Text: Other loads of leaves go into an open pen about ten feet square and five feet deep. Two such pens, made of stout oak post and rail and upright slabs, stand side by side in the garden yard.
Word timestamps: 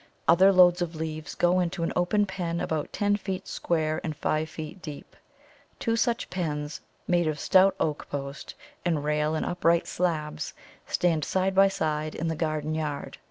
Other 0.27 0.51
loads 0.51 0.81
of 0.81 0.95
leaves 0.95 1.35
go 1.35 1.59
into 1.59 1.83
an 1.83 1.93
open 1.95 2.25
pen 2.25 2.59
about 2.59 2.91
ten 2.91 3.17
feet 3.17 3.47
square 3.47 4.01
and 4.03 4.15
five 4.15 4.49
feet 4.49 4.81
deep. 4.81 5.15
Two 5.77 5.95
such 5.95 6.31
pens, 6.31 6.81
made 7.07 7.27
of 7.27 7.39
stout 7.39 7.75
oak 7.79 8.09
post 8.09 8.55
and 8.83 9.03
rail 9.03 9.35
and 9.35 9.45
upright 9.45 9.85
slabs, 9.85 10.55
stand 10.87 11.23
side 11.23 11.53
by 11.53 11.67
side 11.67 12.15
in 12.15 12.29
the 12.29 12.35
garden 12.35 12.73
yard. 12.73 13.19